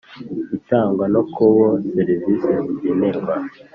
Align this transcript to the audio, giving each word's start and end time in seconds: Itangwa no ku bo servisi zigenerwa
Itangwa 0.57 1.05
no 1.13 1.21
ku 1.33 1.43
bo 1.53 1.65
servisi 1.93 2.51
zigenerwa 2.65 3.35